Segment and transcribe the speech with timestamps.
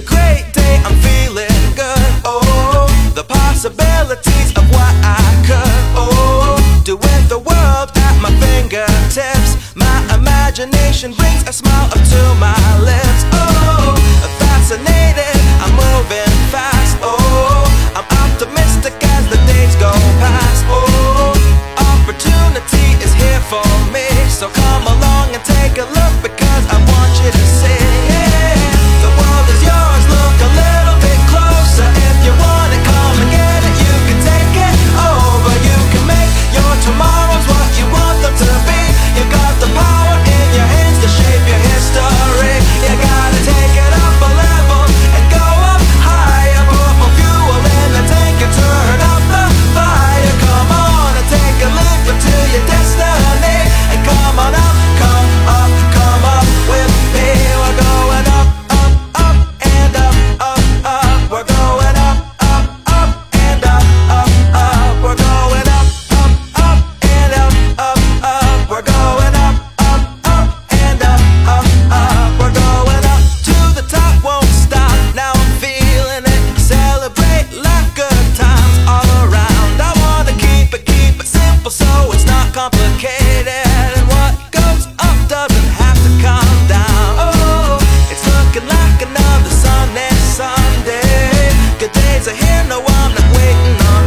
[0.00, 2.10] a great day, I'm feeling good.
[2.24, 5.80] Oh, the possibilities of what I could.
[5.96, 9.50] Oh, do with the world at my fingertips.
[9.74, 13.22] My imagination brings a smile up to my lips.
[13.32, 13.94] Oh,
[14.38, 16.96] fascinated, I'm moving fast.
[17.02, 17.64] Oh,
[17.96, 19.92] I'm optimistic as the days go
[20.24, 20.64] past.
[20.68, 21.34] Oh,
[21.92, 24.09] opportunity is here for me.
[82.60, 83.48] complicated.
[83.48, 87.10] And what goes up doesn't have to come down.
[87.24, 87.78] Oh,
[88.12, 91.56] it's looking like another sunny Sunday.
[91.80, 93.99] Good days are here, no I'm not waiting on